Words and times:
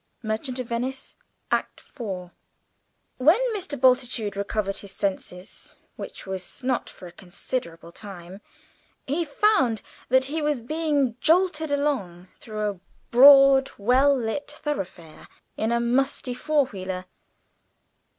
Merchant 0.23 0.57
of 0.57 0.65
Venice, 0.67 1.13
Act 1.51 1.79
iv. 1.79 2.31
When 3.17 3.39
Mr. 3.55 3.79
Bultitude 3.79 4.35
recovered 4.35 4.77
his 4.77 4.93
senses, 4.93 5.75
which 5.95 6.25
was 6.25 6.63
not 6.63 6.89
for 6.89 7.05
a 7.05 7.11
considerable 7.11 7.91
time, 7.91 8.41
he 9.05 9.23
found 9.23 9.83
that 10.09 10.23
he 10.23 10.41
was 10.41 10.61
being 10.61 11.17
jolted 11.19 11.69
along 11.69 12.29
through 12.39 12.67
a 12.67 12.79
broad 13.11 13.69
well 13.77 14.17
lit 14.17 14.49
thoroughfare, 14.49 15.27
in 15.55 15.71
a 15.71 15.79
musty 15.79 16.33
four 16.33 16.65
wheeler. 16.65 17.05